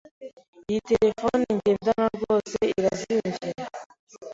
Iyi 0.69 0.81
terefone 0.89 1.45
ngendanwa 1.57 2.07
rwose 2.17 2.57
irazimvye. 2.77 3.49